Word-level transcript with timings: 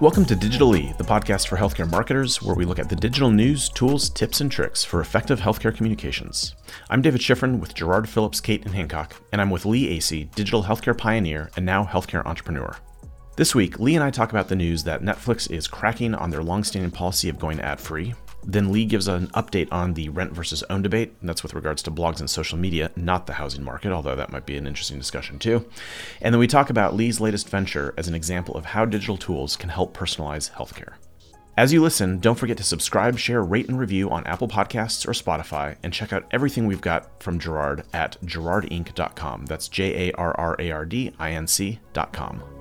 Welcome 0.00 0.24
to 0.26 0.34
Digital 0.34 0.76
E, 0.76 0.94
the 0.96 1.04
podcast 1.04 1.46
for 1.46 1.58
healthcare 1.58 1.90
marketers, 1.90 2.40
where 2.40 2.54
we 2.54 2.64
look 2.64 2.78
at 2.78 2.88
the 2.88 2.96
digital 2.96 3.30
news, 3.30 3.68
tools, 3.68 4.08
tips, 4.08 4.40
and 4.40 4.50
tricks 4.50 4.82
for 4.82 5.02
effective 5.02 5.40
healthcare 5.40 5.76
communications. 5.76 6.54
I'm 6.88 7.02
David 7.02 7.20
Shifrin 7.20 7.60
with 7.60 7.74
Jarrard 7.74 8.08
Phillips, 8.08 8.40
Cate, 8.40 8.64
and 8.64 8.74
Hancock, 8.74 9.16
and 9.30 9.42
I'm 9.42 9.50
with 9.50 9.66
Lee 9.66 9.98
Aase, 9.98 10.34
digital 10.34 10.62
healthcare 10.62 10.96
pioneer 10.96 11.50
and 11.54 11.66
now 11.66 11.84
healthcare 11.84 12.24
entrepreneur. 12.24 12.74
This 13.36 13.54
week, 13.54 13.78
Lee 13.78 13.94
and 13.94 14.02
I 14.02 14.10
talk 14.10 14.30
about 14.30 14.48
the 14.48 14.56
news 14.56 14.84
that 14.84 15.02
Netflix 15.02 15.50
is 15.50 15.68
cracking 15.68 16.14
on 16.14 16.30
their 16.30 16.42
longstanding 16.42 16.92
policy 16.92 17.28
of 17.28 17.38
going 17.38 17.60
ad 17.60 17.78
free, 17.78 18.14
then 18.44 18.72
Lee 18.72 18.84
gives 18.84 19.08
an 19.08 19.28
update 19.28 19.68
on 19.70 19.94
the 19.94 20.08
rent 20.08 20.32
versus 20.32 20.62
own 20.70 20.82
debate, 20.82 21.14
and 21.20 21.28
that's 21.28 21.42
with 21.42 21.54
regards 21.54 21.82
to 21.82 21.90
blogs 21.90 22.20
and 22.20 22.30
social 22.30 22.58
media, 22.58 22.90
not 22.96 23.26
the 23.26 23.34
housing 23.34 23.62
market, 23.62 23.92
although 23.92 24.16
that 24.16 24.32
might 24.32 24.46
be 24.46 24.56
an 24.56 24.66
interesting 24.66 24.98
discussion 24.98 25.38
too. 25.38 25.64
And 26.20 26.34
then 26.34 26.38
we 26.38 26.46
talk 26.46 26.70
about 26.70 26.94
Lee's 26.94 27.20
latest 27.20 27.48
venture 27.48 27.94
as 27.96 28.08
an 28.08 28.14
example 28.14 28.56
of 28.56 28.66
how 28.66 28.84
digital 28.84 29.16
tools 29.16 29.56
can 29.56 29.68
help 29.68 29.96
personalize 29.96 30.50
healthcare. 30.52 30.94
As 31.56 31.72
you 31.72 31.82
listen, 31.82 32.20
don't 32.20 32.38
forget 32.38 32.56
to 32.56 32.64
subscribe, 32.64 33.18
share, 33.18 33.42
rate, 33.42 33.68
and 33.68 33.78
review 33.78 34.08
on 34.10 34.26
Apple 34.26 34.48
Podcasts 34.48 35.06
or 35.06 35.12
Spotify, 35.12 35.76
and 35.82 35.92
check 35.92 36.12
out 36.12 36.26
everything 36.30 36.66
we've 36.66 36.80
got 36.80 37.22
from 37.22 37.38
Jarrard 37.38 37.84
at 37.92 38.16
jarrardinc.com. 38.24 39.46
That's 39.46 39.68
J 39.68 40.08
A 40.08 40.12
R 40.12 40.34
R 40.38 40.56
A 40.58 40.70
R 40.70 40.84
D 40.86 41.12
I 41.18 41.32
N 41.32 41.46
C.com. 41.46 42.59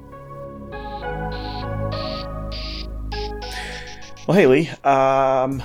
Well, 4.29 4.37
Haley. 4.37 4.69
Um, 4.83 5.63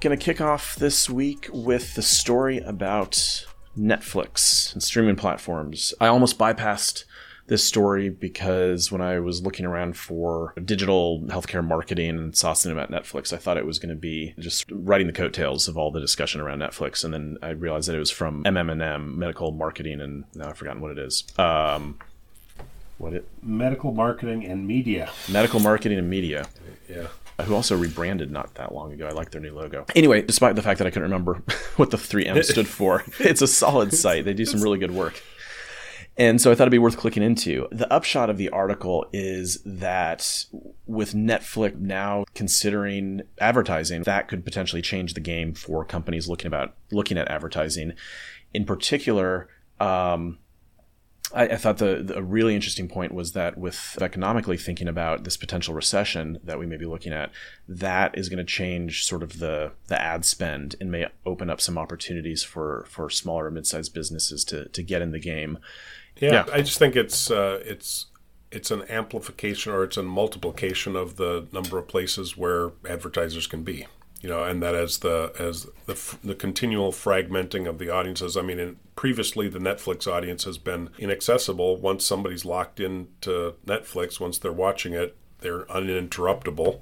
gonna 0.00 0.18
kick 0.18 0.42
off 0.42 0.76
this 0.76 1.08
week 1.08 1.48
with 1.54 1.94
the 1.94 2.02
story 2.02 2.58
about 2.58 3.46
Netflix 3.78 4.74
and 4.74 4.82
streaming 4.82 5.16
platforms. 5.16 5.94
I 6.02 6.08
almost 6.08 6.38
bypassed 6.38 7.04
this 7.46 7.64
story 7.64 8.10
because 8.10 8.92
when 8.92 9.00
I 9.00 9.20
was 9.20 9.40
looking 9.40 9.64
around 9.64 9.96
for 9.96 10.52
digital 10.62 11.22
healthcare 11.28 11.66
marketing 11.66 12.10
and 12.10 12.36
saw 12.36 12.52
something 12.52 12.78
about 12.78 12.90
Netflix, 12.90 13.32
I 13.32 13.38
thought 13.38 13.56
it 13.56 13.64
was 13.64 13.78
going 13.78 13.88
to 13.88 13.98
be 13.98 14.34
just 14.38 14.66
writing 14.70 15.06
the 15.06 15.14
coattails 15.14 15.66
of 15.66 15.78
all 15.78 15.90
the 15.90 15.98
discussion 15.98 16.42
around 16.42 16.58
Netflix, 16.58 17.06
and 17.06 17.14
then 17.14 17.38
I 17.40 17.52
realized 17.52 17.88
that 17.88 17.96
it 17.96 18.00
was 18.00 18.10
from 18.10 18.44
MM&M 18.44 19.18
Medical 19.18 19.50
Marketing, 19.50 20.02
and 20.02 20.24
now 20.34 20.50
I've 20.50 20.58
forgotten 20.58 20.82
what 20.82 20.90
it 20.90 20.98
is. 20.98 21.24
Um, 21.38 21.98
what 22.98 23.14
it? 23.14 23.26
Medical 23.42 23.92
Marketing 23.92 24.44
and 24.44 24.66
Media. 24.66 25.10
Medical 25.30 25.60
Marketing 25.60 25.96
and 25.96 26.10
Media. 26.10 26.46
Yeah 26.86 27.06
who 27.42 27.54
also 27.54 27.76
rebranded 27.76 28.30
not 28.30 28.54
that 28.54 28.74
long 28.74 28.92
ago. 28.92 29.06
I 29.06 29.10
like 29.10 29.30
their 29.30 29.40
new 29.40 29.54
logo. 29.54 29.84
Anyway, 29.94 30.22
despite 30.22 30.56
the 30.56 30.62
fact 30.62 30.78
that 30.78 30.86
I 30.86 30.90
couldn't 30.90 31.04
remember 31.10 31.42
what 31.76 31.90
the 31.90 31.96
3M 31.96 32.44
stood 32.44 32.68
for, 32.68 33.04
it's 33.18 33.42
a 33.42 33.46
solid 33.46 33.92
site. 33.92 34.24
They 34.24 34.34
do 34.34 34.44
some 34.44 34.62
really 34.62 34.78
good 34.78 34.92
work. 34.92 35.22
And 36.16 36.40
so 36.40 36.52
I 36.52 36.54
thought 36.54 36.64
it'd 36.64 36.70
be 36.72 36.78
worth 36.78 36.96
clicking 36.96 37.24
into. 37.24 37.66
The 37.72 37.92
upshot 37.92 38.30
of 38.30 38.36
the 38.36 38.48
article 38.50 39.06
is 39.12 39.60
that 39.64 40.44
with 40.86 41.12
Netflix 41.12 41.76
now 41.76 42.24
considering 42.34 43.22
advertising, 43.40 44.02
that 44.04 44.28
could 44.28 44.44
potentially 44.44 44.80
change 44.80 45.14
the 45.14 45.20
game 45.20 45.54
for 45.54 45.84
companies 45.84 46.28
looking 46.28 46.46
about 46.46 46.74
looking 46.92 47.18
at 47.18 47.28
advertising. 47.28 47.94
In 48.52 48.64
particular, 48.64 49.48
um, 49.80 50.38
I, 51.32 51.44
I 51.44 51.56
thought 51.56 51.78
the, 51.78 52.02
the, 52.02 52.18
a 52.18 52.22
really 52.22 52.54
interesting 52.54 52.88
point 52.88 53.12
was 53.12 53.32
that 53.32 53.56
with 53.56 53.98
economically 54.00 54.56
thinking 54.56 54.88
about 54.88 55.24
this 55.24 55.36
potential 55.36 55.74
recession 55.74 56.38
that 56.44 56.58
we 56.58 56.66
may 56.66 56.76
be 56.76 56.86
looking 56.86 57.12
at, 57.12 57.30
that 57.68 58.16
is 58.16 58.28
going 58.28 58.38
to 58.38 58.44
change 58.44 59.04
sort 59.04 59.22
of 59.22 59.38
the 59.38 59.72
the 59.88 60.00
ad 60.00 60.24
spend 60.24 60.76
and 60.80 60.90
may 60.90 61.06
open 61.24 61.50
up 61.50 61.60
some 61.60 61.78
opportunities 61.78 62.42
for 62.42 62.84
for 62.88 63.08
smaller 63.08 63.50
mid-sized 63.50 63.94
businesses 63.94 64.44
to 64.44 64.68
to 64.68 64.82
get 64.82 65.02
in 65.02 65.12
the 65.12 65.20
game. 65.20 65.58
Yeah, 66.20 66.32
yeah. 66.32 66.46
I 66.52 66.62
just 66.62 66.78
think 66.78 66.94
it's 66.94 67.30
uh, 67.30 67.60
it's 67.64 68.06
it's 68.50 68.70
an 68.70 68.82
amplification 68.88 69.72
or 69.72 69.82
it's 69.82 69.96
a 69.96 70.02
multiplication 70.02 70.94
of 70.94 71.16
the 71.16 71.46
number 71.52 71.78
of 71.78 71.88
places 71.88 72.36
where 72.36 72.70
advertisers 72.88 73.46
can 73.46 73.64
be 73.64 73.86
you 74.24 74.30
know, 74.30 74.42
and 74.42 74.62
that 74.62 74.74
as 74.74 75.00
the 75.00 75.34
as 75.38 75.66
the 75.84 76.16
the 76.24 76.34
continual 76.34 76.92
fragmenting 76.92 77.68
of 77.68 77.78
the 77.78 77.90
audiences. 77.90 78.38
I 78.38 78.40
mean, 78.40 78.58
in, 78.58 78.76
previously 78.96 79.48
the 79.48 79.58
Netflix 79.58 80.10
audience 80.10 80.44
has 80.44 80.56
been 80.56 80.88
inaccessible. 80.98 81.76
Once 81.76 82.06
somebody's 82.06 82.46
locked 82.46 82.80
into 82.80 83.56
Netflix, 83.66 84.18
once 84.18 84.38
they're 84.38 84.50
watching 84.50 84.94
it, 84.94 85.14
they're 85.40 85.66
uninterruptible, 85.66 86.80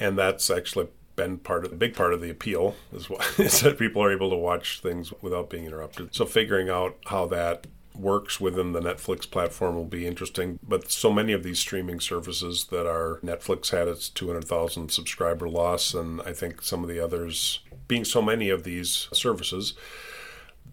and 0.00 0.18
that's 0.18 0.50
actually 0.50 0.88
been 1.14 1.38
part 1.38 1.64
of 1.64 1.70
the 1.70 1.76
big 1.76 1.94
part 1.94 2.12
of 2.12 2.20
the 2.20 2.28
appeal 2.28 2.74
is, 2.92 3.60
that 3.60 3.76
people 3.78 4.02
are 4.02 4.10
able 4.10 4.30
to 4.30 4.36
watch 4.36 4.80
things 4.80 5.12
without 5.22 5.48
being 5.48 5.66
interrupted. 5.66 6.12
So 6.12 6.26
figuring 6.26 6.70
out 6.70 6.96
how 7.06 7.26
that 7.26 7.68
works 7.94 8.40
within 8.40 8.72
the 8.72 8.80
Netflix 8.80 9.30
platform 9.30 9.74
will 9.74 9.84
be 9.84 10.06
interesting. 10.06 10.58
But 10.66 10.90
so 10.90 11.12
many 11.12 11.32
of 11.32 11.42
these 11.42 11.58
streaming 11.58 12.00
services 12.00 12.66
that 12.70 12.86
are 12.86 13.20
Netflix 13.24 13.70
had 13.70 13.88
its 13.88 14.08
200,000 14.08 14.90
subscriber 14.90 15.48
loss, 15.48 15.94
and 15.94 16.20
I 16.22 16.32
think 16.32 16.62
some 16.62 16.82
of 16.82 16.88
the 16.88 17.00
others, 17.00 17.60
being 17.88 18.04
so 18.04 18.20
many 18.20 18.50
of 18.50 18.64
these 18.64 19.08
services, 19.12 19.74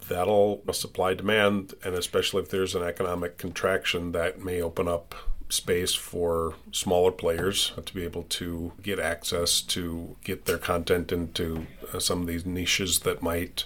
that'll 0.07 0.63
supply 0.73 1.13
demand, 1.13 1.73
and 1.83 1.95
especially 1.95 2.41
if 2.41 2.49
there's 2.49 2.75
an 2.75 2.83
economic 2.83 3.37
contraction, 3.37 4.11
that 4.13 4.43
may 4.43 4.61
open 4.61 4.87
up 4.87 5.15
space 5.49 5.93
for 5.93 6.55
smaller 6.71 7.11
players 7.11 7.73
to 7.85 7.93
be 7.93 8.03
able 8.03 8.23
to 8.23 8.71
get 8.81 8.99
access 8.99 9.61
to 9.61 10.15
get 10.23 10.45
their 10.45 10.57
content 10.57 11.11
into 11.11 11.67
uh, 11.93 11.99
some 11.99 12.21
of 12.21 12.27
these 12.27 12.45
niches 12.45 12.99
that 12.99 13.21
might 13.21 13.65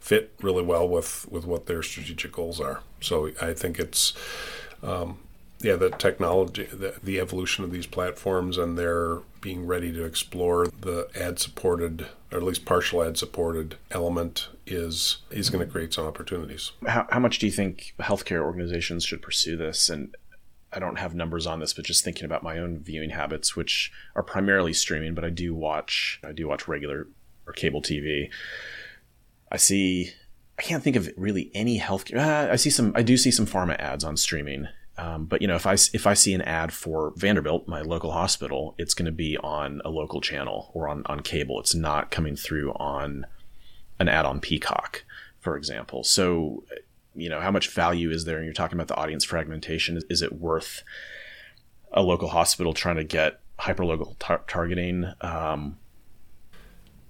fit 0.00 0.34
really 0.40 0.62
well 0.62 0.88
with 0.88 1.26
with 1.30 1.46
what 1.46 1.66
their 1.66 1.82
strategic 1.82 2.32
goals 2.32 2.60
are. 2.60 2.80
So 3.00 3.30
I 3.40 3.52
think 3.52 3.78
it's 3.78 4.12
um, 4.82 5.18
yeah 5.60 5.76
the 5.76 5.90
technology 5.90 6.64
the, 6.64 6.96
the 7.02 7.18
evolution 7.18 7.64
of 7.64 7.70
these 7.70 7.86
platforms 7.86 8.58
and 8.58 8.78
their 8.78 9.18
being 9.40 9.66
ready 9.66 9.92
to 9.92 10.04
explore 10.04 10.66
the 10.66 11.08
ad 11.18 11.38
supported 11.38 12.06
or 12.32 12.38
at 12.38 12.44
least 12.44 12.64
partial 12.64 13.02
ad 13.02 13.16
supported 13.16 13.76
element 13.90 14.48
is 14.66 15.18
is 15.30 15.50
going 15.50 15.64
to 15.64 15.70
create 15.70 15.94
some 15.94 16.06
opportunities. 16.06 16.72
How, 16.86 17.06
how 17.10 17.20
much 17.20 17.38
do 17.38 17.46
you 17.46 17.52
think 17.52 17.94
healthcare 18.00 18.42
organizations 18.42 19.04
should 19.04 19.22
pursue 19.22 19.56
this 19.56 19.88
and 19.88 20.14
I 20.72 20.78
don't 20.78 20.98
have 20.98 21.14
numbers 21.14 21.46
on 21.46 21.60
this, 21.60 21.72
but 21.72 21.84
just 21.84 22.04
thinking 22.04 22.24
about 22.24 22.42
my 22.42 22.58
own 22.58 22.80
viewing 22.80 23.10
habits, 23.10 23.56
which 23.56 23.92
are 24.14 24.22
primarily 24.22 24.74
streaming, 24.74 25.14
but 25.14 25.24
I 25.24 25.30
do 25.30 25.54
watch 25.54 26.20
I 26.24 26.32
do 26.32 26.48
watch 26.48 26.68
regular 26.68 27.06
or 27.46 27.52
cable 27.52 27.80
TV. 27.80 28.28
I 29.50 29.56
see. 29.56 30.12
I 30.58 30.62
can't 30.62 30.82
think 30.82 30.96
of 30.96 31.10
really 31.16 31.50
any 31.54 31.78
healthcare. 31.78 32.18
Uh, 32.18 32.52
I 32.52 32.56
see 32.56 32.70
some. 32.70 32.92
I 32.94 33.02
do 33.02 33.16
see 33.16 33.30
some 33.30 33.46
pharma 33.46 33.78
ads 33.78 34.04
on 34.04 34.16
streaming. 34.16 34.68
Um, 34.98 35.26
but 35.26 35.42
you 35.42 35.48
know, 35.48 35.56
if 35.56 35.66
I 35.66 35.74
if 35.74 36.06
I 36.06 36.14
see 36.14 36.32
an 36.32 36.42
ad 36.42 36.72
for 36.72 37.12
Vanderbilt, 37.16 37.68
my 37.68 37.82
local 37.82 38.12
hospital, 38.12 38.74
it's 38.78 38.94
going 38.94 39.06
to 39.06 39.12
be 39.12 39.36
on 39.38 39.82
a 39.84 39.90
local 39.90 40.20
channel 40.20 40.70
or 40.74 40.88
on 40.88 41.02
on 41.06 41.20
cable. 41.20 41.60
It's 41.60 41.74
not 41.74 42.10
coming 42.10 42.36
through 42.36 42.72
on 42.72 43.26
an 43.98 44.08
ad 44.08 44.24
on 44.24 44.40
Peacock, 44.40 45.04
for 45.40 45.56
example. 45.56 46.02
So, 46.04 46.64
you 47.14 47.28
know, 47.28 47.40
how 47.40 47.50
much 47.50 47.70
value 47.70 48.10
is 48.10 48.24
there? 48.24 48.36
And 48.36 48.44
you're 48.44 48.54
talking 48.54 48.76
about 48.76 48.88
the 48.88 48.96
audience 48.96 49.24
fragmentation. 49.24 50.00
Is, 50.08 50.22
it 50.22 50.34
worth 50.34 50.82
a 51.92 52.02
local 52.02 52.28
hospital 52.28 52.74
trying 52.74 52.96
to 52.96 53.04
get 53.04 53.40
hyperlocal 53.58 54.16
tar- 54.18 54.44
targeting? 54.46 55.12
Um, 55.20 55.78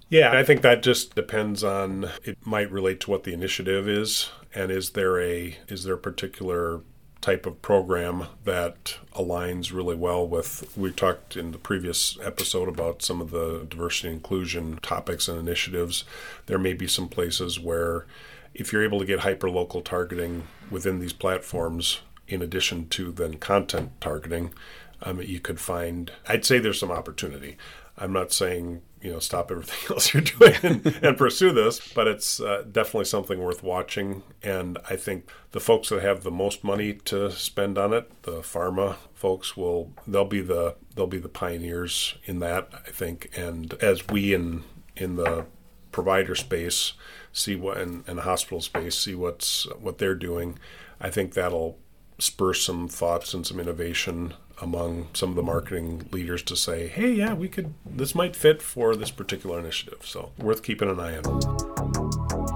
yeah, 0.09 0.31
I 0.31 0.43
think 0.43 0.61
that 0.61 0.83
just 0.83 1.15
depends 1.15 1.63
on 1.63 2.09
it 2.23 2.37
might 2.45 2.71
relate 2.71 2.99
to 3.01 3.11
what 3.11 3.23
the 3.23 3.33
initiative 3.33 3.87
is 3.87 4.29
and 4.53 4.71
is 4.71 4.91
there 4.91 5.21
a 5.21 5.57
is 5.67 5.83
there 5.83 5.95
a 5.95 5.99
particular 5.99 6.81
type 7.21 7.45
of 7.45 7.61
program 7.61 8.27
that 8.43 8.97
aligns 9.13 9.73
really 9.73 9.95
well 9.95 10.25
with 10.27 10.71
we 10.77 10.91
talked 10.91 11.35
in 11.35 11.51
the 11.51 11.57
previous 11.57 12.17
episode 12.23 12.69
about 12.69 13.01
some 13.01 13.19
of 13.21 13.31
the 13.31 13.65
diversity 13.69 14.09
inclusion 14.09 14.79
topics 14.81 15.27
and 15.27 15.39
initiatives. 15.39 16.05
There 16.45 16.59
may 16.59 16.73
be 16.73 16.87
some 16.87 17.09
places 17.09 17.59
where 17.59 18.05
if 18.53 18.71
you're 18.71 18.83
able 18.83 18.99
to 18.99 19.05
get 19.05 19.19
hyper 19.19 19.49
local 19.49 19.81
targeting 19.81 20.47
within 20.71 20.99
these 20.99 21.13
platforms 21.13 21.99
in 22.27 22.41
addition 22.41 22.87
to 22.89 23.11
then 23.11 23.35
content 23.35 23.91
targeting 23.99 24.53
um, 25.01 25.21
you 25.21 25.39
could 25.39 25.59
find 25.59 26.11
i'd 26.27 26.45
say 26.45 26.59
there's 26.59 26.79
some 26.79 26.91
opportunity. 26.91 27.57
I'm 27.97 28.13
not 28.13 28.31
saying 28.31 28.81
you 29.01 29.11
know 29.11 29.19
stop 29.19 29.51
everything 29.51 29.77
else 29.95 30.13
you're 30.13 30.21
doing 30.21 30.55
and, 30.63 30.85
and 31.01 31.17
pursue 31.17 31.51
this 31.51 31.79
but 31.93 32.07
it's 32.07 32.39
uh, 32.39 32.63
definitely 32.71 33.05
something 33.05 33.39
worth 33.39 33.63
watching. 33.63 34.23
And 34.43 34.77
i 34.89 34.95
think 34.95 35.29
the 35.51 35.59
folks 35.59 35.89
that 35.89 36.01
have 36.01 36.23
the 36.23 36.31
most 36.31 36.63
money 36.63 36.93
to 37.05 37.31
spend 37.31 37.77
on 37.77 37.93
it 37.93 38.23
the 38.23 38.41
pharma 38.41 38.95
folks 39.13 39.55
will 39.55 39.93
they'll 40.05 40.25
be 40.25 40.41
the 40.41 40.75
they'll 40.95 41.07
be 41.07 41.19
the 41.19 41.29
pioneers 41.29 42.15
in 42.25 42.39
that 42.39 42.69
i 42.73 42.91
think. 42.91 43.29
And 43.35 43.73
as 43.75 44.07
we 44.07 44.33
in 44.33 44.63
in 44.95 45.15
the 45.15 45.45
provider 45.91 46.35
space 46.35 46.93
see 47.31 47.55
what 47.55 47.77
and, 47.77 48.03
and 48.07 48.19
hospital 48.21 48.61
space 48.61 48.97
see 48.97 49.15
what's 49.15 49.67
what 49.79 49.97
they're 49.97 50.15
doing 50.15 50.59
i 50.99 51.09
think 51.09 51.33
that'll 51.33 51.77
spur 52.19 52.53
some 52.53 52.87
thoughts 52.87 53.33
and 53.33 53.45
some 53.45 53.59
innovation 53.59 54.33
among 54.61 55.07
some 55.13 55.29
of 55.29 55.35
the 55.35 55.43
marketing 55.43 56.07
leaders 56.11 56.41
to 56.43 56.55
say, 56.55 56.87
hey, 56.87 57.11
yeah, 57.11 57.33
we 57.33 57.47
could, 57.47 57.73
this 57.85 58.15
might 58.15 58.35
fit 58.35 58.61
for 58.61 58.95
this 58.95 59.11
particular 59.11 59.59
initiative. 59.59 59.99
So 60.03 60.31
worth 60.39 60.63
keeping 60.63 60.89
an 60.89 60.99
eye 60.99 61.17
on. 61.17 62.47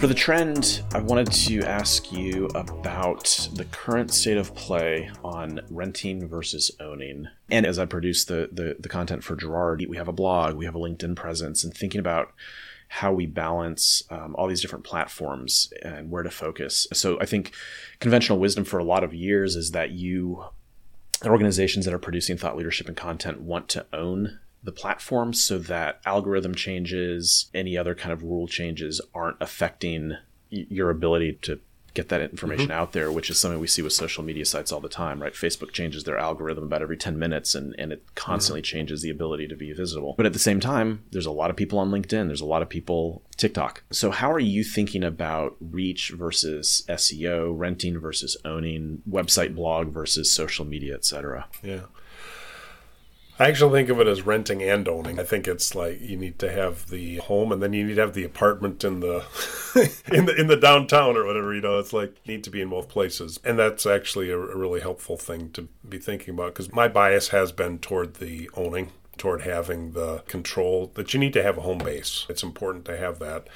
For 0.00 0.06
the 0.06 0.14
trend, 0.14 0.82
I 0.94 1.00
wanted 1.00 1.30
to 1.30 1.60
ask 1.60 2.10
you 2.10 2.46
about 2.54 3.50
the 3.52 3.66
current 3.66 4.10
state 4.10 4.38
of 4.38 4.54
play 4.54 5.10
on 5.22 5.60
renting 5.68 6.26
versus 6.26 6.70
owning. 6.80 7.28
And 7.50 7.66
as 7.66 7.78
I 7.78 7.84
produce 7.84 8.24
the, 8.24 8.48
the, 8.50 8.76
the 8.80 8.88
content 8.88 9.22
for 9.22 9.36
Jarrard, 9.36 9.86
we 9.86 9.98
have 9.98 10.08
a 10.08 10.12
blog, 10.12 10.54
we 10.54 10.64
have 10.64 10.74
a 10.74 10.78
LinkedIn 10.78 11.16
presence, 11.16 11.62
and 11.62 11.74
thinking 11.74 12.00
about 12.00 12.32
how 12.92 13.12
we 13.12 13.24
balance 13.24 14.02
um, 14.10 14.34
all 14.34 14.48
these 14.48 14.60
different 14.60 14.84
platforms 14.84 15.72
and 15.82 16.10
where 16.10 16.24
to 16.24 16.30
focus. 16.30 16.88
So 16.92 17.20
I 17.20 17.24
think 17.24 17.52
conventional 18.00 18.40
wisdom 18.40 18.64
for 18.64 18.78
a 18.80 18.84
lot 18.84 19.04
of 19.04 19.14
years 19.14 19.54
is 19.54 19.70
that 19.70 19.92
you 19.92 20.44
organizations 21.24 21.84
that 21.84 21.94
are 21.94 22.00
producing 22.00 22.36
thought 22.36 22.56
leadership 22.56 22.88
and 22.88 22.96
content 22.96 23.42
want 23.42 23.68
to 23.68 23.86
own 23.92 24.40
the 24.64 24.72
platform 24.72 25.32
so 25.32 25.56
that 25.60 26.00
algorithm 26.04 26.52
changes, 26.52 27.48
any 27.54 27.76
other 27.76 27.94
kind 27.94 28.12
of 28.12 28.24
rule 28.24 28.48
changes 28.48 29.00
aren't 29.14 29.36
affecting 29.40 30.16
your 30.48 30.90
ability 30.90 31.38
to 31.42 31.60
get 31.94 32.08
that 32.08 32.20
information 32.20 32.68
mm-hmm. 32.68 32.80
out 32.80 32.92
there, 32.92 33.10
which 33.10 33.30
is 33.30 33.38
something 33.38 33.60
we 33.60 33.66
see 33.66 33.82
with 33.82 33.92
social 33.92 34.22
media 34.22 34.44
sites 34.44 34.72
all 34.72 34.80
the 34.80 34.88
time, 34.88 35.20
right? 35.22 35.32
Facebook 35.32 35.72
changes 35.72 36.04
their 36.04 36.18
algorithm 36.18 36.64
about 36.64 36.82
every 36.82 36.96
10 36.96 37.18
minutes 37.18 37.54
and, 37.54 37.74
and 37.78 37.92
it 37.92 38.04
constantly 38.14 38.60
mm-hmm. 38.60 38.76
changes 38.76 39.02
the 39.02 39.10
ability 39.10 39.48
to 39.48 39.56
be 39.56 39.72
visible. 39.72 40.14
But 40.16 40.26
at 40.26 40.32
the 40.32 40.38
same 40.38 40.60
time, 40.60 41.04
there's 41.10 41.26
a 41.26 41.30
lot 41.30 41.50
of 41.50 41.56
people 41.56 41.78
on 41.78 41.90
LinkedIn, 41.90 42.26
there's 42.26 42.40
a 42.40 42.46
lot 42.46 42.62
of 42.62 42.68
people 42.68 43.22
TikTok. 43.36 43.82
So 43.90 44.10
how 44.10 44.30
are 44.30 44.38
you 44.38 44.62
thinking 44.62 45.02
about 45.02 45.56
reach 45.60 46.10
versus 46.10 46.84
SEO, 46.88 47.54
renting 47.56 47.98
versus 47.98 48.36
owning, 48.44 49.02
website 49.08 49.54
blog 49.54 49.88
versus 49.88 50.30
social 50.30 50.64
media, 50.64 50.94
et 50.94 51.04
cetera? 51.04 51.46
Yeah. 51.62 51.82
I 53.40 53.48
actually 53.48 53.80
think 53.80 53.88
of 53.88 53.98
it 54.00 54.06
as 54.06 54.26
renting 54.26 54.62
and 54.62 54.86
owning. 54.86 55.18
I 55.18 55.24
think 55.24 55.48
it's 55.48 55.74
like 55.74 55.98
you 55.98 56.18
need 56.18 56.38
to 56.40 56.52
have 56.52 56.90
the 56.90 57.16
home 57.16 57.52
and 57.52 57.62
then 57.62 57.72
you 57.72 57.86
need 57.86 57.94
to 57.94 58.02
have 58.02 58.12
the 58.12 58.22
apartment 58.22 58.84
in 58.84 59.00
the 59.00 59.24
in 60.12 60.26
the 60.26 60.38
in 60.38 60.46
the 60.48 60.58
downtown 60.58 61.16
or 61.16 61.24
whatever. 61.24 61.54
You 61.54 61.62
know, 61.62 61.78
it's 61.78 61.94
like 61.94 62.14
you 62.24 62.34
need 62.34 62.44
to 62.44 62.50
be 62.50 62.60
in 62.60 62.68
both 62.68 62.90
places, 62.90 63.40
and 63.42 63.58
that's 63.58 63.86
actually 63.86 64.30
a, 64.30 64.38
a 64.38 64.56
really 64.56 64.80
helpful 64.80 65.16
thing 65.16 65.48
to 65.52 65.68
be 65.88 65.96
thinking 65.96 66.34
about 66.34 66.52
because 66.52 66.70
my 66.70 66.86
bias 66.86 67.28
has 67.28 67.50
been 67.50 67.78
toward 67.78 68.16
the 68.16 68.50
owning, 68.56 68.92
toward 69.16 69.40
having 69.40 69.92
the 69.92 70.18
control. 70.26 70.92
That 70.92 71.14
you 71.14 71.18
need 71.18 71.32
to 71.32 71.42
have 71.42 71.56
a 71.56 71.62
home 71.62 71.78
base. 71.78 72.26
It's 72.28 72.42
important 72.42 72.84
to 72.84 72.98
have 72.98 73.20
that, 73.20 73.46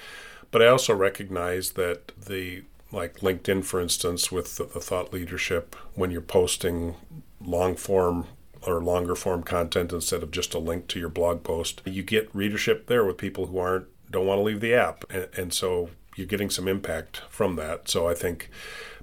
but 0.51 0.63
I 0.63 0.67
also 0.69 0.95
recognize 0.95 1.73
that 1.73 2.13
the 2.17 2.63
like 2.91 3.17
LinkedIn, 3.17 3.67
for 3.67 3.83
instance, 3.83 4.33
with 4.33 4.57
the, 4.57 4.65
the 4.65 4.81
thought 4.81 5.13
leadership, 5.13 5.77
when 5.95 6.11
you're 6.11 6.23
posting 6.23 6.95
long 7.39 7.77
form 7.77 8.29
or 8.67 8.83
longer 8.83 9.15
form 9.15 9.43
content 9.43 9.93
instead 9.93 10.23
of 10.23 10.31
just 10.31 10.55
a 10.55 10.59
link 10.59 10.87
to 10.89 10.99
your 10.99 11.09
blog 11.09 11.43
post. 11.43 11.83
You 11.85 12.03
get 12.03 12.35
readership 12.35 12.87
there 12.87 13.05
with 13.05 13.19
people 13.19 13.47
who 13.47 13.59
aren't 13.59 13.87
don't 14.11 14.27
want 14.27 14.39
to 14.39 14.43
leave 14.43 14.61
the 14.61 14.75
app, 14.75 15.05
and, 15.11 15.29
and 15.37 15.53
so 15.53 15.91
you're 16.17 16.27
getting 16.27 16.51
some 16.51 16.69
impact 16.69 17.23
from 17.29 17.57
that. 17.57 17.89
So 17.89 18.09
I 18.09 18.15
think 18.15 18.49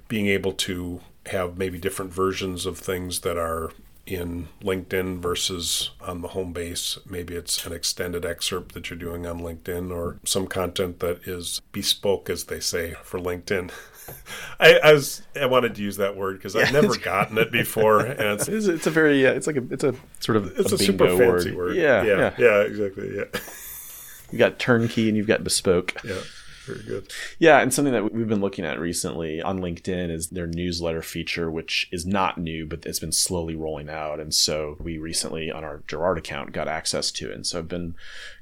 being 0.08 0.26
able 0.26 0.52
to 0.52 1.00
have 1.26 1.58
maybe 1.58 1.78
different 1.78 2.12
versions 2.12 2.66
of 2.66 2.78
things 2.78 3.20
that 3.20 3.36
are 3.36 3.72
in 4.06 4.48
LinkedIn 4.62 5.20
versus 5.20 5.90
on 6.00 6.22
the 6.22 6.28
home 6.28 6.52
base. 6.52 6.98
Maybe 7.08 7.34
it's 7.34 7.64
an 7.64 7.72
extended 7.72 8.24
excerpt 8.24 8.74
that 8.74 8.90
you're 8.90 8.98
doing 8.98 9.26
on 9.26 9.40
LinkedIn 9.40 9.94
or 9.94 10.18
some 10.24 10.46
content 10.46 11.00
that 11.00 11.26
is 11.26 11.60
bespoke, 11.72 12.28
as 12.28 12.44
they 12.44 12.60
say, 12.60 12.94
for 13.04 13.18
LinkedIn. 13.18 13.70
I, 14.60 14.78
I, 14.82 14.92
was 14.92 15.22
I 15.40 15.46
wanted 15.46 15.76
to 15.76 15.82
use 15.82 15.96
that 15.98 16.16
word 16.16 16.36
because 16.36 16.54
yeah. 16.54 16.62
I've 16.62 16.72
never 16.72 16.96
gotten 16.96 17.38
it 17.38 17.52
before, 17.52 18.00
and 18.00 18.20
it's, 18.20 18.48
it's, 18.48 18.66
it's 18.66 18.86
a 18.86 18.90
very 18.90 19.22
yeah, 19.22 19.30
it's 19.30 19.46
like 19.46 19.56
a 19.56 19.64
it's 19.70 19.84
a 19.84 19.94
sort 20.18 20.36
of 20.36 20.58
it's 20.58 20.72
a, 20.72 20.74
a 20.74 20.78
super 20.78 21.06
fancy 21.06 21.52
word. 21.52 21.56
word. 21.56 21.76
Yeah, 21.76 22.02
yeah, 22.02 22.16
yeah, 22.16 22.34
yeah, 22.38 22.60
exactly. 22.62 23.16
Yeah, 23.16 23.40
you 24.32 24.38
got 24.38 24.58
turnkey 24.58 25.08
and 25.08 25.16
you've 25.16 25.28
got 25.28 25.44
bespoke. 25.44 25.94
Yeah. 26.04 26.20
Very 26.66 26.82
good. 26.82 27.12
Yeah, 27.38 27.60
and 27.60 27.72
something 27.72 27.92
that 27.92 28.12
we've 28.12 28.28
been 28.28 28.40
looking 28.40 28.64
at 28.64 28.78
recently 28.78 29.42
on 29.42 29.58
LinkedIn 29.58 30.10
is 30.10 30.28
their 30.28 30.46
newsletter 30.46 31.02
feature, 31.02 31.50
which 31.50 31.88
is 31.90 32.06
not 32.06 32.38
new, 32.38 32.66
but 32.66 32.86
it's 32.86 33.00
been 33.00 33.12
slowly 33.12 33.56
rolling 33.56 33.88
out. 33.88 34.20
And 34.20 34.32
so 34.34 34.76
we 34.80 34.98
recently, 34.98 35.50
on 35.50 35.64
our 35.64 35.78
Jarrard 35.88 36.18
account, 36.18 36.52
got 36.52 36.68
access 36.68 37.10
to 37.12 37.30
it. 37.30 37.34
And 37.34 37.46
so 37.46 37.58
I've 37.58 37.68
been 37.68 37.94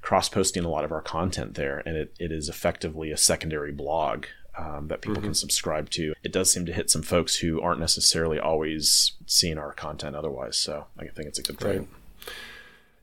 cross 0.03 0.29
posting 0.29 0.65
a 0.65 0.69
lot 0.69 0.85
of 0.85 0.93
our 0.93 1.03
content 1.03 1.55
there, 1.55 1.83
and 1.87 1.97
it, 1.97 2.15
it 2.19 2.33
is 2.33 2.49
effectively 2.49 3.11
a 3.11 3.17
secondary 3.17 3.73
blog 3.73 4.27
um, 4.59 4.89
that 4.89 5.01
people 5.01 5.17
mm-hmm. 5.17 5.27
can 5.27 5.35
subscribe 5.35 5.91
to. 5.91 6.15
It 6.23 6.33
does 6.33 6.53
seem 6.53 6.67
to 6.67 6.73
hit 6.73 6.91
some 6.91 7.03
folks 7.03 7.37
who 7.37 7.61
aren't 7.61 7.81
necessarily 7.81 8.39
always 8.39 9.13
seeing 9.27 9.59
our 9.59 9.73
content 9.73 10.17
otherwise. 10.17 10.57
So 10.57 10.87
I 10.99 11.07
think 11.07 11.29
it's 11.29 11.39
a 11.39 11.43
good 11.43 11.59
thing. 11.59 11.89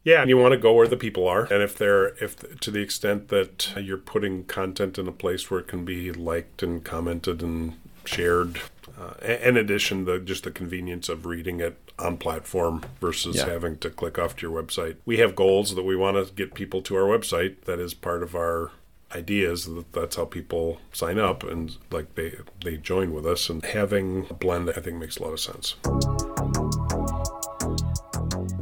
Yeah, 0.07 0.21
and 0.21 0.29
you 0.29 0.37
want 0.37 0.53
to 0.53 0.57
go 0.57 0.71
where 0.71 0.87
the 0.87 0.95
people 0.95 1.27
are, 1.27 1.51
and 1.51 1.61
if 1.61 1.77
they're 1.77 2.15
if 2.23 2.61
to 2.61 2.71
the 2.71 2.79
extent 2.79 3.27
that 3.27 3.73
you're 3.75 3.97
putting 3.97 4.45
content 4.45 4.97
in 4.97 5.05
a 5.05 5.11
place 5.11 5.51
where 5.51 5.59
it 5.59 5.67
can 5.67 5.83
be 5.83 6.13
liked 6.13 6.63
and 6.63 6.81
commented 6.81 7.43
and 7.43 7.73
shared. 8.05 8.61
Uh, 8.97 9.15
in 9.21 9.57
addition, 9.57 10.05
the 10.05 10.17
just 10.17 10.45
the 10.45 10.51
convenience 10.51 11.09
of 11.09 11.25
reading 11.25 11.59
it 11.59 11.77
on 11.99 12.15
platform 12.15 12.85
versus 13.01 13.35
yeah. 13.35 13.47
having 13.47 13.77
to 13.79 13.89
click 13.89 14.17
off 14.17 14.37
to 14.37 14.47
your 14.47 14.63
website. 14.63 14.95
We 15.05 15.17
have 15.17 15.35
goals 15.35 15.75
that 15.75 15.83
we 15.83 15.97
want 15.97 16.15
to 16.15 16.33
get 16.33 16.53
people 16.53 16.81
to 16.83 16.95
our 16.95 17.03
website. 17.03 17.65
That 17.65 17.81
is 17.81 17.93
part 17.93 18.23
of 18.23 18.33
our 18.33 18.71
ideas 19.13 19.65
that 19.65 19.91
that's 19.91 20.15
how 20.15 20.23
people 20.23 20.79
sign 20.93 21.19
up 21.19 21.43
and 21.43 21.77
like 21.91 22.15
they 22.15 22.33
they 22.63 22.77
join 22.77 23.13
with 23.13 23.25
us 23.25 23.49
and 23.49 23.63
having 23.63 24.27
a 24.29 24.33
blend 24.33 24.69
i 24.69 24.81
think 24.81 24.97
makes 24.97 25.15
a 25.15 25.23
lot 25.23 25.31
of 25.31 25.39
sense 25.39 25.75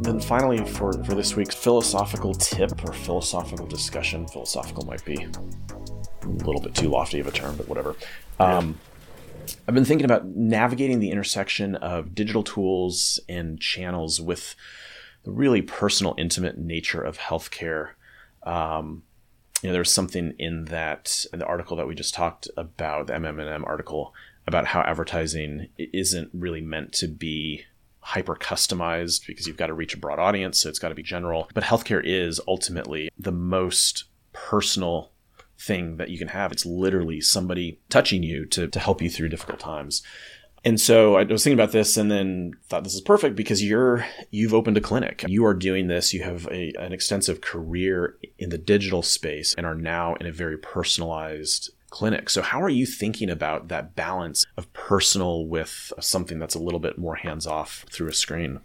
then 0.05 0.19
finally 0.19 0.63
for 0.63 0.93
for 1.03 1.15
this 1.15 1.35
week's 1.35 1.55
philosophical 1.55 2.33
tip 2.33 2.71
or 2.85 2.93
philosophical 2.93 3.65
discussion 3.65 4.27
philosophical 4.27 4.85
might 4.85 5.03
be 5.03 5.15
a 5.15 6.27
little 6.27 6.61
bit 6.61 6.75
too 6.75 6.89
lofty 6.89 7.19
of 7.19 7.27
a 7.27 7.31
term 7.31 7.55
but 7.57 7.67
whatever. 7.67 7.95
Um, 8.39 8.79
i've 9.67 9.75
been 9.75 9.85
thinking 9.85 10.05
about 10.05 10.25
navigating 10.25 10.99
the 10.99 11.11
intersection 11.11 11.75
of 11.75 12.13
digital 12.13 12.43
tools 12.43 13.19
and 13.27 13.59
channels 13.59 14.21
with 14.21 14.55
the 15.23 15.31
really 15.31 15.61
personal 15.61 16.13
intimate 16.17 16.57
nature 16.57 17.01
of 17.01 17.17
healthcare. 17.17 17.89
Um, 18.43 19.03
you 19.61 19.69
know, 19.69 19.73
there's 19.73 19.91
something 19.91 20.35
in 20.37 20.65
that 20.65 21.25
in 21.33 21.39
the 21.39 21.45
article 21.45 21.75
that 21.77 21.87
we 21.87 21.95
just 21.95 22.13
talked 22.13 22.47
about, 22.55 23.07
the 23.07 23.13
MMM 23.13 23.65
article 23.65 24.13
about 24.47 24.67
how 24.67 24.81
advertising 24.81 25.69
isn't 25.77 26.29
really 26.31 26.61
meant 26.61 26.93
to 26.93 27.07
be 27.07 27.65
hyper 28.05 28.35
customized 28.35 29.25
because 29.25 29.47
you've 29.47 29.57
got 29.57 29.67
to 29.67 29.73
reach 29.73 29.95
a 29.95 29.97
broad 29.97 30.19
audience, 30.19 30.59
so 30.59 30.69
it's 30.69 30.77
got 30.77 30.89
to 30.89 30.95
be 30.95 31.01
general. 31.01 31.49
But 31.55 31.63
healthcare 31.63 32.01
is 32.03 32.39
ultimately 32.47 33.09
the 33.17 33.31
most 33.31 34.03
personal 34.31 35.11
thing 35.57 35.97
that 35.97 36.09
you 36.09 36.19
can 36.19 36.27
have. 36.27 36.51
It's 36.51 36.67
literally 36.67 37.19
somebody 37.19 37.79
touching 37.89 38.21
you 38.21 38.45
to, 38.47 38.67
to 38.67 38.79
help 38.79 39.01
you 39.01 39.09
through 39.09 39.29
difficult 39.29 39.59
times. 39.59 40.03
And 40.63 40.79
so 40.79 41.15
I 41.15 41.23
was 41.23 41.43
thinking 41.43 41.59
about 41.59 41.71
this 41.71 41.97
and 41.97 42.11
then 42.11 42.53
thought 42.69 42.83
this 42.83 42.95
is 42.95 43.01
perfect 43.01 43.35
because 43.35 43.63
you're 43.63 44.05
you've 44.29 44.53
opened 44.53 44.77
a 44.77 44.81
clinic. 44.81 45.23
You 45.27 45.45
are 45.45 45.53
doing 45.53 45.87
this. 45.87 46.13
You 46.13 46.23
have 46.23 46.47
a, 46.51 46.73
an 46.79 46.91
extensive 46.91 47.41
career 47.41 48.17
in 48.37 48.49
the 48.49 48.57
digital 48.57 49.01
space 49.01 49.53
and 49.55 49.65
are 49.65 49.75
now 49.75 50.15
in 50.15 50.25
a 50.25 50.31
very 50.31 50.57
personalized 50.57 51.71
clinic. 51.95 52.29
So 52.29 52.41
how 52.41 52.61
are 52.61 52.69
you 52.69 52.85
thinking 52.85 53.29
about 53.29 53.69
that 53.69 53.95
balance 53.95 54.45
of 54.57 54.71
personal 54.73 55.45
with 55.47 55.93
something 56.01 56.39
that's 56.39 56.53
a 56.53 56.59
little 56.59 56.81
bit 56.81 56.97
more 56.97 57.15
hands 57.15 57.47
off 57.47 57.85
through 57.89 58.09
a 58.09 58.13
screen? 58.13 58.59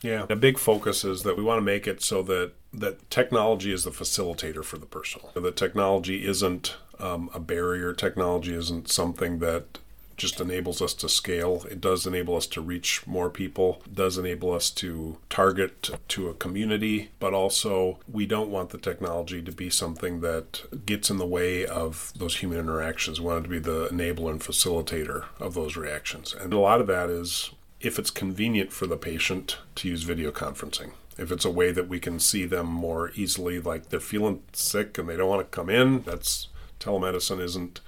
Yeah, 0.00 0.26
a 0.30 0.36
big 0.36 0.58
focus 0.58 1.04
is 1.04 1.24
that 1.24 1.36
we 1.36 1.42
want 1.42 1.58
to 1.58 1.62
make 1.62 1.88
it 1.88 2.02
so 2.02 2.22
that 2.22 2.52
that 2.72 3.10
technology 3.10 3.72
is 3.72 3.82
the 3.82 3.90
facilitator 3.90 4.64
for 4.64 4.78
the 4.78 4.86
personal. 4.86 5.32
That 5.34 5.56
technology 5.56 6.24
isn't 6.24 6.76
um, 7.00 7.30
a 7.34 7.40
barrier. 7.40 7.92
Technology 7.92 8.54
isn't 8.54 8.88
something 8.88 9.40
that 9.40 9.80
just 10.16 10.40
enables 10.40 10.80
us 10.80 10.94
to 10.94 11.08
scale. 11.08 11.64
It 11.70 11.80
does 11.80 12.06
enable 12.06 12.36
us 12.36 12.46
to 12.48 12.60
reach 12.60 13.06
more 13.06 13.30
people, 13.30 13.82
does 13.92 14.18
enable 14.18 14.52
us 14.52 14.70
to 14.70 15.18
target 15.30 15.90
to 16.08 16.28
a 16.28 16.34
community, 16.34 17.10
but 17.18 17.34
also 17.34 17.98
we 18.10 18.26
don't 18.26 18.50
want 18.50 18.70
the 18.70 18.78
technology 18.78 19.42
to 19.42 19.52
be 19.52 19.70
something 19.70 20.20
that 20.20 20.62
gets 20.86 21.10
in 21.10 21.18
the 21.18 21.26
way 21.26 21.66
of 21.66 22.12
those 22.16 22.36
human 22.36 22.58
interactions. 22.58 23.20
We 23.20 23.26
want 23.26 23.40
it 23.40 23.42
to 23.44 23.48
be 23.48 23.58
the 23.58 23.88
enabler 23.88 24.30
and 24.30 24.40
facilitator 24.40 25.24
of 25.40 25.54
those 25.54 25.76
reactions. 25.76 26.34
And 26.34 26.52
a 26.52 26.58
lot 26.58 26.80
of 26.80 26.86
that 26.86 27.10
is 27.10 27.50
if 27.80 27.98
it's 27.98 28.10
convenient 28.10 28.72
for 28.72 28.86
the 28.86 28.96
patient 28.96 29.58
to 29.76 29.88
use 29.88 30.04
video 30.04 30.30
conferencing 30.30 30.92
if 31.18 31.30
it's 31.30 31.44
a 31.44 31.50
way 31.50 31.72
that 31.72 31.88
we 31.88 32.00
can 32.00 32.18
see 32.18 32.46
them 32.46 32.66
more 32.66 33.10
easily 33.14 33.60
like 33.60 33.88
they're 33.88 34.00
feeling 34.00 34.42
sick 34.52 34.96
and 34.98 35.08
they 35.08 35.16
don't 35.16 35.28
want 35.28 35.40
to 35.40 35.56
come 35.56 35.68
in 35.68 36.02
that's 36.02 36.48
telemedicine 36.80 37.40
isn't 37.40 37.80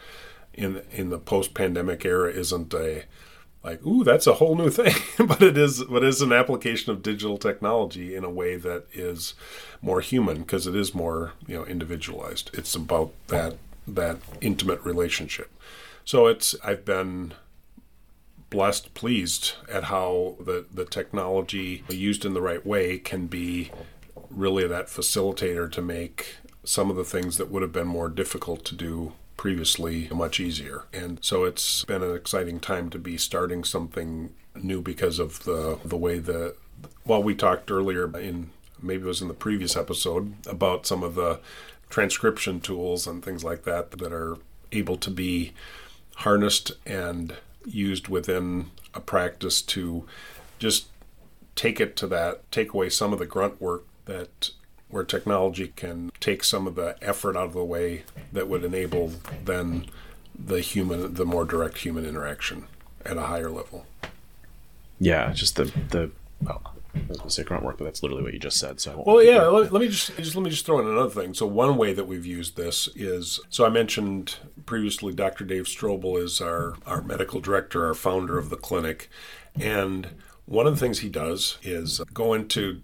in 0.55 0.83
in 0.93 1.11
the 1.11 1.19
post 1.19 1.55
pandemic 1.55 2.05
era 2.05 2.31
isn't 2.31 2.73
a 2.75 3.05
like 3.63 3.85
ooh 3.87 4.05
that's 4.05 4.27
a 4.27 4.35
whole 4.35 4.57
new 4.57 4.71
thing. 4.71 4.95
But 5.27 5.43
it 5.43 5.57
is 5.57 5.85
but 5.85 6.03
it 6.03 6.09
is 6.09 6.21
an 6.21 6.33
application 6.33 6.93
of 6.93 7.03
digital 7.03 7.39
technology 7.39 8.15
in 8.15 8.25
a 8.25 8.31
way 8.31 8.57
that 8.57 8.87
is 8.93 9.35
more 9.81 10.01
human 10.01 10.39
because 10.39 10.67
it 10.67 10.77
is 10.77 10.95
more 10.95 11.33
you 11.47 11.57
know 11.57 11.65
individualized. 11.65 12.51
It's 12.53 12.75
about 12.75 13.13
that 13.29 13.57
that 13.87 14.19
intimate 14.41 14.83
relationship. 14.85 15.51
So 16.05 16.27
it's 16.27 16.55
i've 16.63 16.85
been 16.85 17.35
blessed 18.51 18.95
pleased 18.95 19.55
at 19.69 19.85
how 19.85 20.37
the 20.39 20.65
the 20.73 20.85
technology 20.85 21.83
used 21.89 22.25
in 22.25 22.35
the 22.35 22.43
right 22.43 22.65
way 22.65 22.99
can 22.99 23.27
be 23.27 23.71
really 24.31 24.67
that 24.67 24.87
facilitator 24.87 25.71
to 25.71 25.83
make 25.83 26.37
some 26.63 26.89
of 26.89 26.97
the 26.97 27.05
things 27.05 27.37
that 27.37 27.51
would 27.51 27.63
have 27.63 27.73
been 27.73 27.87
more 27.87 28.09
difficult 28.09 28.65
to 28.65 28.75
do 28.75 29.13
previously 29.45 30.09
much 30.11 30.41
easier. 30.41 30.85
And 30.91 31.19
so 31.21 31.45
it's 31.45 31.85
been 31.85 32.03
an 32.03 32.17
exciting 32.17 32.61
time 32.61 32.89
to 32.89 32.99
be 32.99 33.19
starting 33.19 33.63
something 33.63 34.33
new 34.55 34.81
because 34.81 35.19
of 35.19 35.45
the 35.45 35.79
the 35.85 35.99
way 35.99 36.19
the 36.19 36.57
well 37.05 37.23
we 37.23 37.35
talked 37.35 37.71
earlier 37.71 38.05
in 38.19 38.49
maybe 38.81 39.03
it 39.03 39.07
was 39.07 39.21
in 39.21 39.29
the 39.29 39.35
previous 39.35 39.77
episode 39.77 40.33
about 40.47 40.87
some 40.87 41.03
of 41.03 41.15
the 41.15 41.41
transcription 41.91 42.59
tools 42.59 43.07
and 43.07 43.23
things 43.23 43.45
like 43.45 43.65
that 43.65 43.91
that 43.91 44.15
are 44.15 44.39
able 44.73 44.97
to 44.97 45.11
be 45.11 45.53
harnessed 46.17 46.73
and 46.87 47.35
used 47.67 48.09
within 48.09 48.71
a 48.95 49.01
practice 49.01 49.61
to 49.61 50.07
just 50.59 50.87
take 51.55 51.83
it 51.83 51.97
to 51.97 52.07
that 52.07 52.51
take 52.51 52.73
away 52.73 52.89
some 52.89 53.13
of 53.13 53.19
the 53.19 53.27
grunt 53.27 53.61
work 53.61 53.85
that 54.07 54.53
where 54.95 55.03
technology 55.03 55.73
can 55.75 56.13
take 56.21 56.45
some 56.45 56.69
of 56.69 56.77
the 56.77 56.97
effort 57.03 57.37
out 57.37 57.47
of 57.47 57.53
the 57.53 57.65
way 57.65 58.05
that 58.33 58.47
would 58.47 58.63
enable 58.63 59.11
then 59.45 59.85
the 60.39 60.61
human 60.61 61.15
the 61.15 61.25
more 61.25 61.45
direct 61.45 61.79
human 61.79 62.07
interaction 62.07 62.67
at 63.05 63.17
a 63.17 63.23
higher 63.23 63.51
level 63.51 63.87
yeah 65.01 65.33
just 65.33 65.57
the 65.57 65.65
the 65.91 66.11
well, 66.41 66.63
I 66.95 66.99
was 67.09 67.19
going 67.19 67.29
to 67.29 67.35
say 67.35 67.43
grunt 67.43 67.65
work, 67.65 67.79
but 67.79 67.85
that's 67.85 68.03
literally 68.03 68.23
what 68.23 68.35
you 68.35 68.39
just 68.39 68.59
said. 68.59 68.81
So 68.81 69.03
well, 69.05 69.23
yeah. 69.23 69.43
Let, 69.43 69.73
let, 69.73 69.81
me 69.81 69.89
just, 69.89 70.17
just 70.17 70.37
let 70.37 70.45
me 70.45 70.51
just 70.51 70.65
throw 70.65 70.79
in 70.79 70.87
another 70.87 71.11
thing. 71.11 71.35
So 71.35 71.47
one 71.47 71.77
way 71.77 71.93
that 71.93 72.07
we've 72.07 72.27
used 72.27 72.57
this 72.57 72.89
is 72.95 73.41
so 73.49 73.65
I 73.65 73.69
mentioned 73.69 74.37
previously, 74.67 75.13
Dr. 75.13 75.45
Dave 75.45 75.65
Strobel 75.65 76.23
is 76.23 76.41
our 76.41 76.77
our 76.87 77.03
medical 77.03 77.41
director, 77.41 77.87
our 77.87 77.95
founder 77.95 78.39
of 78.39 78.51
the 78.51 78.57
clinic, 78.57 79.11
and 79.59 80.11
one 80.47 80.67
of 80.67 80.75
the 80.75 80.81
things 80.81 81.01
he 81.01 81.09
does 81.09 81.59
is 81.63 82.01
go 82.13 82.33
into 82.33 82.83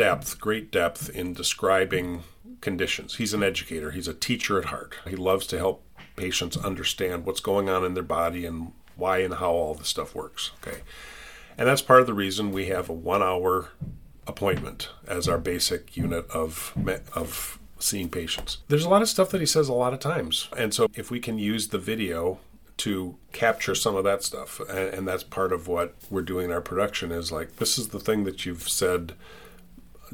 depth, 0.00 0.40
great 0.40 0.72
depth 0.72 1.10
in 1.10 1.34
describing 1.34 2.22
conditions. 2.62 3.16
He's 3.16 3.34
an 3.34 3.42
educator. 3.42 3.90
He's 3.90 4.08
a 4.08 4.14
teacher 4.14 4.58
at 4.58 4.66
heart. 4.66 4.94
He 5.06 5.14
loves 5.14 5.46
to 5.48 5.58
help 5.58 5.84
patients 6.16 6.56
understand 6.56 7.26
what's 7.26 7.40
going 7.40 7.68
on 7.68 7.84
in 7.84 7.92
their 7.92 8.02
body 8.02 8.46
and 8.46 8.72
why 8.96 9.18
and 9.18 9.34
how 9.34 9.50
all 9.50 9.74
this 9.74 9.88
stuff 9.88 10.14
works. 10.14 10.52
Okay. 10.62 10.78
And 11.58 11.68
that's 11.68 11.82
part 11.82 12.00
of 12.00 12.06
the 12.06 12.14
reason 12.14 12.50
we 12.50 12.66
have 12.68 12.88
a 12.88 12.94
one 12.94 13.22
hour 13.22 13.72
appointment 14.26 14.88
as 15.06 15.28
our 15.28 15.36
basic 15.36 15.94
unit 15.98 16.26
of, 16.30 16.72
of 17.14 17.58
seeing 17.78 18.08
patients. 18.08 18.56
There's 18.68 18.86
a 18.86 18.88
lot 18.88 19.02
of 19.02 19.08
stuff 19.10 19.28
that 19.30 19.40
he 19.42 19.46
says 19.46 19.68
a 19.68 19.74
lot 19.74 19.92
of 19.92 20.00
times. 20.00 20.48
And 20.56 20.72
so 20.72 20.86
if 20.94 21.10
we 21.10 21.20
can 21.20 21.38
use 21.38 21.68
the 21.68 21.78
video 21.78 22.38
to 22.78 23.16
capture 23.32 23.74
some 23.74 23.96
of 23.96 24.04
that 24.04 24.22
stuff, 24.22 24.60
and, 24.60 24.94
and 24.94 25.08
that's 25.08 25.24
part 25.24 25.52
of 25.52 25.68
what 25.68 25.94
we're 26.08 26.22
doing 26.22 26.46
in 26.46 26.52
our 26.52 26.62
production 26.62 27.12
is 27.12 27.30
like, 27.30 27.56
this 27.56 27.76
is 27.76 27.88
the 27.88 28.00
thing 28.00 28.24
that 28.24 28.46
you've 28.46 28.66
said 28.66 29.12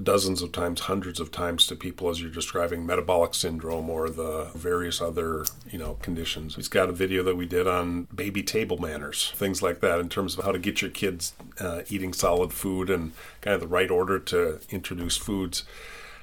dozens 0.03 0.43
of 0.43 0.53
times, 0.53 0.81
hundreds 0.83 1.21
of 1.21 1.31
times 1.31 1.67
to 1.67 1.77
people 1.77 2.09
as 2.09 2.21
you're 2.21 2.31
describing 2.31 2.85
metabolic 2.85 3.35
syndrome 3.35 3.89
or 3.89 4.09
the 4.11 4.51
various 4.55 5.01
other, 5.01 5.45
you 5.71 5.79
know, 5.79 5.95
conditions. 6.03 6.57
He's 6.57 6.69
got 6.69 6.89
a 6.89 6.93
video 6.93 7.23
that 7.23 7.37
we 7.37 7.47
did 7.47 7.67
on 7.67 8.09
baby 8.15 8.43
table 8.43 8.79
manners, 8.79 9.33
things 9.37 9.63
like 9.63 9.81
that, 9.81 9.99
in 10.01 10.09
terms 10.09 10.37
of 10.37 10.45
how 10.45 10.53
to 10.53 10.59
get 10.59 10.83
your 10.83 10.91
kids 10.91 11.35
uh, 11.61 11.83
eating 11.89 12.13
solid 12.13 12.53
food 12.53 12.91
and 12.91 13.13
kind 13.41 13.55
of 13.55 13.61
the 13.61 13.69
right 13.69 13.91
order 13.91 14.19
to 14.19 14.61
introduce 14.71 15.17
foods. 15.17 15.65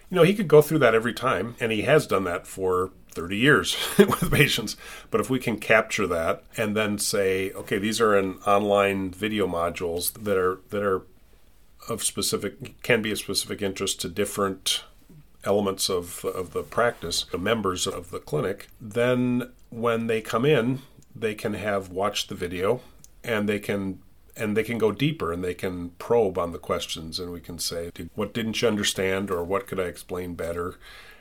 You 0.09 0.17
know, 0.17 0.23
he 0.23 0.35
could 0.35 0.47
go 0.47 0.61
through 0.61 0.79
that 0.79 0.93
every 0.93 1.13
time, 1.13 1.55
and 1.59 1.71
he 1.71 1.81
has 1.83 2.05
done 2.05 2.23
that 2.25 2.45
for 2.45 2.91
30 3.13 3.37
years 3.37 3.75
with 3.97 4.31
patients. 4.31 4.75
But 5.09 5.21
if 5.21 5.29
we 5.29 5.39
can 5.39 5.57
capture 5.57 6.07
that 6.07 6.43
and 6.57 6.75
then 6.75 6.97
say, 6.97 7.51
okay, 7.51 7.77
these 7.77 8.01
are 8.01 8.17
in 8.17 8.35
online 8.39 9.11
video 9.11 9.47
modules 9.47 10.13
that 10.13 10.37
are 10.37 10.59
that 10.69 10.83
are 10.83 11.03
of 11.89 12.03
specific 12.03 12.81
can 12.83 13.01
be 13.01 13.11
of 13.11 13.17
specific 13.17 13.61
interest 13.61 14.01
to 14.01 14.09
different 14.09 14.83
elements 15.43 15.89
of 15.89 16.23
of 16.25 16.53
the 16.53 16.63
practice, 16.63 17.25
the 17.31 17.37
members 17.37 17.87
of 17.87 18.11
the 18.11 18.19
clinic, 18.19 18.67
then 18.79 19.51
when 19.69 20.07
they 20.07 20.21
come 20.21 20.45
in, 20.45 20.79
they 21.15 21.35
can 21.35 21.53
have 21.53 21.89
watched 21.89 22.29
the 22.29 22.35
video 22.35 22.81
and 23.23 23.47
they 23.47 23.59
can 23.59 23.99
and 24.35 24.57
they 24.57 24.63
can 24.63 24.77
go 24.77 24.91
deeper 24.91 25.31
and 25.31 25.43
they 25.43 25.53
can 25.53 25.91
probe 25.91 26.37
on 26.37 26.51
the 26.51 26.57
questions 26.57 27.19
and 27.19 27.31
we 27.31 27.39
can 27.39 27.59
say 27.59 27.91
what 28.15 28.33
didn't 28.33 28.61
you 28.61 28.67
understand 28.67 29.29
or 29.29 29.43
what 29.43 29.67
could 29.67 29.79
I 29.79 29.83
explain 29.83 30.33
better 30.33 30.75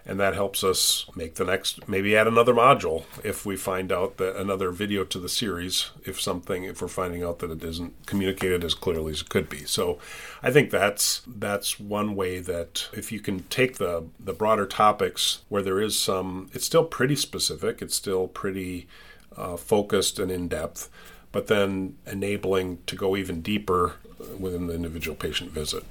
and 0.04 0.18
that 0.18 0.34
helps 0.34 0.64
us 0.64 1.06
make 1.14 1.34
the 1.34 1.44
next 1.44 1.88
maybe 1.88 2.16
add 2.16 2.26
another 2.26 2.52
module 2.52 3.04
if 3.22 3.46
we 3.46 3.56
find 3.56 3.92
out 3.92 4.16
that 4.16 4.36
another 4.36 4.70
video 4.70 5.04
to 5.04 5.18
the 5.18 5.28
series 5.28 5.90
if 6.04 6.20
something 6.20 6.64
if 6.64 6.82
we're 6.82 6.88
finding 6.88 7.22
out 7.22 7.38
that 7.38 7.50
it 7.50 7.62
isn't 7.62 7.94
communicated 8.06 8.64
as 8.64 8.74
clearly 8.74 9.12
as 9.12 9.20
it 9.20 9.28
could 9.28 9.48
be. 9.48 9.64
So 9.64 9.98
i 10.42 10.50
think 10.50 10.70
that's 10.70 11.22
that's 11.26 11.78
one 11.78 12.14
way 12.14 12.40
that 12.40 12.88
if 12.92 13.12
you 13.12 13.20
can 13.20 13.44
take 13.44 13.78
the 13.78 14.04
the 14.18 14.32
broader 14.32 14.66
topics 14.66 15.42
where 15.48 15.62
there 15.62 15.80
is 15.80 15.98
some 15.98 16.50
it's 16.52 16.66
still 16.66 16.84
pretty 16.84 17.16
specific 17.16 17.80
it's 17.80 17.94
still 17.94 18.26
pretty 18.26 18.88
uh, 19.36 19.56
focused 19.56 20.18
and 20.18 20.30
in 20.30 20.48
depth 20.48 20.90
but 21.30 21.46
then 21.46 21.96
enabling 22.06 22.78
to 22.86 22.94
go 22.94 23.16
even 23.16 23.40
deeper 23.40 23.94
within 24.38 24.66
the 24.66 24.74
individual 24.74 25.16
patient 25.16 25.50
visit. 25.50 25.82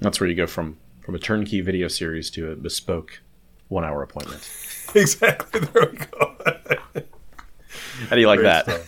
That's 0.00 0.18
where 0.18 0.28
you 0.28 0.34
go 0.34 0.46
from 0.46 0.78
from 1.10 1.16
a 1.16 1.18
turnkey 1.18 1.60
video 1.60 1.88
series 1.88 2.30
to 2.30 2.52
a 2.52 2.54
bespoke 2.54 3.20
one 3.66 3.84
hour 3.84 4.00
appointment. 4.00 4.48
exactly. 4.94 5.60
There 5.60 5.90
we 5.90 5.98
go. 5.98 6.36
How 8.08 8.14
do 8.14 8.20
you 8.20 8.28
like 8.28 8.38
Great 8.38 8.64
that? 8.64 8.84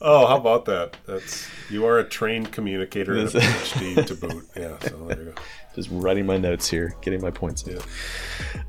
oh, 0.00 0.26
how 0.26 0.38
about 0.38 0.64
that? 0.64 0.96
That's 1.06 1.46
you 1.68 1.84
are 1.84 1.98
a 1.98 2.04
trained 2.08 2.50
communicator 2.50 3.14
and 3.18 3.28
a 3.28 3.30
PhD 3.40 4.06
to 4.06 4.14
boot. 4.14 4.48
Yeah, 4.56 4.78
so 4.78 4.96
there 5.06 5.18
you 5.18 5.24
go. 5.32 5.42
Just 5.74 5.90
writing 5.92 6.24
my 6.24 6.38
notes 6.38 6.66
here, 6.66 6.96
getting 7.02 7.20
my 7.20 7.30
points 7.30 7.64
in. 7.64 7.76
Yeah. 7.76 7.82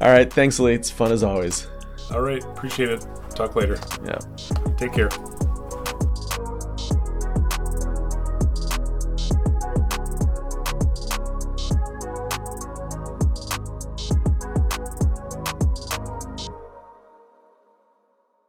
All 0.02 0.12
right, 0.12 0.32
thanks, 0.32 0.60
Lee. 0.60 0.74
It's 0.74 0.92
fun 0.92 1.14
as 1.14 1.24
always. 1.24 1.66
All 2.12 2.20
right, 2.20 2.44
appreciate 2.44 2.90
it. 2.90 3.08
Talk 3.36 3.56
later. 3.56 3.80
Yeah. 4.04 4.20
Take 4.76 4.92
care. 4.92 5.10